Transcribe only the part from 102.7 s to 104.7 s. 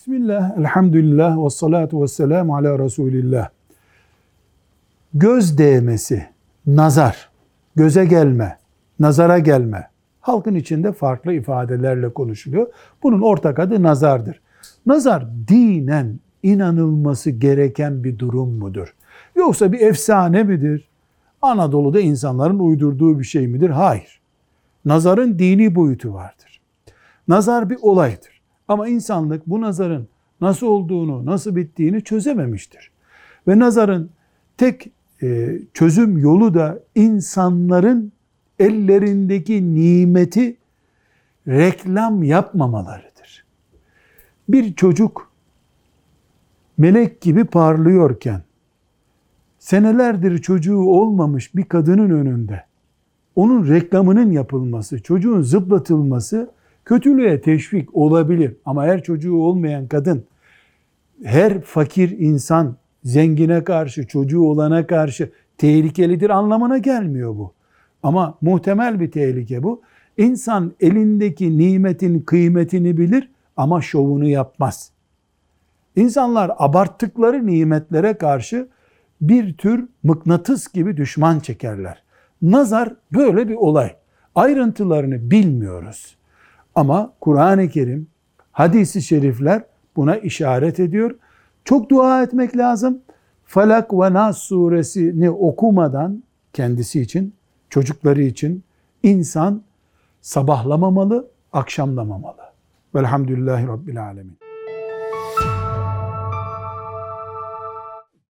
Velhamdülillahi Rabbil Alemin.